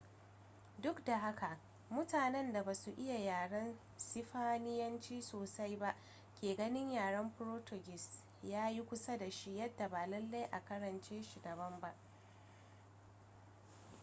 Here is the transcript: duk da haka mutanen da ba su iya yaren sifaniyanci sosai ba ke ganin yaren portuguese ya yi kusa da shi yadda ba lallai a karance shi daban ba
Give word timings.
duk 0.83 1.03
da 1.05 1.17
haka 1.19 1.57
mutanen 1.89 2.53
da 2.53 2.63
ba 2.65 2.73
su 2.75 2.91
iya 2.97 3.17
yaren 3.19 3.77
sifaniyanci 3.97 5.21
sosai 5.21 5.77
ba 5.77 5.95
ke 6.41 6.55
ganin 6.55 6.91
yaren 6.91 7.29
portuguese 7.37 8.23
ya 8.43 8.69
yi 8.69 8.83
kusa 8.85 9.17
da 9.17 9.29
shi 9.31 9.57
yadda 9.57 9.87
ba 9.89 10.07
lallai 10.07 10.43
a 10.51 10.65
karance 10.65 11.21
shi 11.23 11.41
daban 11.41 11.79
ba 11.81 11.95